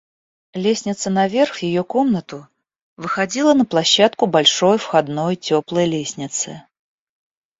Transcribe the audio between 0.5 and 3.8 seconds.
Лестница наверх в ее комнату выходила на